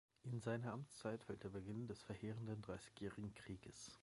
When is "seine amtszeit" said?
0.39-1.23